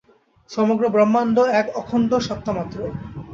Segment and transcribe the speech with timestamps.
[0.49, 2.77] সমগ্র ব্রহ্মাণ্ড এক অখণ্ড সত্তামাত্র।